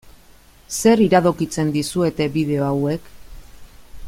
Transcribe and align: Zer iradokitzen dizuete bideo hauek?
Zer 0.77 1.03
iradokitzen 1.07 1.69
dizuete 1.77 2.29
bideo 2.39 2.67
hauek? 2.73 3.15